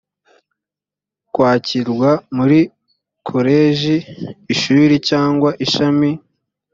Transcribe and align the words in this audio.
kwakirwa 1.33 2.09
muri 2.35 2.59
koleji, 3.27 3.95
ishuri 4.53 4.95
cyangwa 5.09 5.49
ishami 5.65 6.09